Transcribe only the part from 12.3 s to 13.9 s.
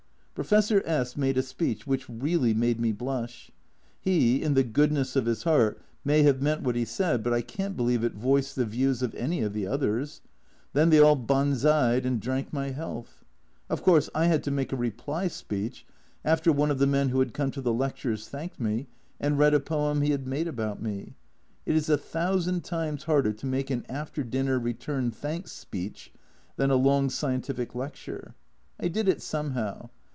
my health. Of